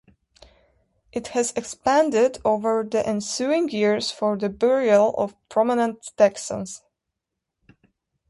It 1.11 1.27
has 1.27 1.53
expanded 1.55 2.39
over 2.43 2.83
the 2.83 3.07
ensuing 3.07 3.69
years 3.69 4.09
for 4.09 4.35
the 4.35 4.49
burial 4.49 5.13
of 5.15 5.35
"prominent" 5.47 6.09
Texans. 6.17 6.81